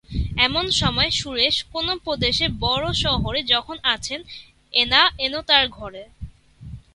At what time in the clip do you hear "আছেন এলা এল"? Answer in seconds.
3.93-5.33